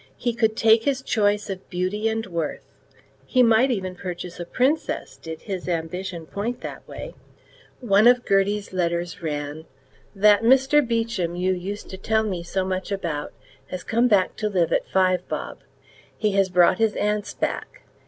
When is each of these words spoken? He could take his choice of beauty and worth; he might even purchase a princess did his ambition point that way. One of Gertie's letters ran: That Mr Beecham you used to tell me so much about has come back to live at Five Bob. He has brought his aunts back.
He 0.17 0.33
could 0.33 0.57
take 0.57 0.85
his 0.85 1.03
choice 1.03 1.47
of 1.47 1.69
beauty 1.69 2.07
and 2.09 2.25
worth; 2.25 2.63
he 3.23 3.43
might 3.43 3.69
even 3.69 3.93
purchase 3.93 4.39
a 4.39 4.45
princess 4.47 5.15
did 5.15 5.43
his 5.43 5.69
ambition 5.69 6.25
point 6.25 6.61
that 6.61 6.81
way. 6.87 7.13
One 7.81 8.07
of 8.07 8.25
Gertie's 8.25 8.73
letters 8.73 9.21
ran: 9.21 9.65
That 10.15 10.41
Mr 10.41 10.81
Beecham 10.81 11.35
you 11.35 11.53
used 11.53 11.91
to 11.91 11.97
tell 11.97 12.23
me 12.23 12.41
so 12.41 12.65
much 12.65 12.91
about 12.91 13.31
has 13.67 13.83
come 13.83 14.07
back 14.07 14.35
to 14.37 14.49
live 14.49 14.73
at 14.73 14.89
Five 14.89 15.27
Bob. 15.27 15.59
He 16.17 16.31
has 16.31 16.49
brought 16.49 16.79
his 16.79 16.95
aunts 16.95 17.35
back. 17.35 17.83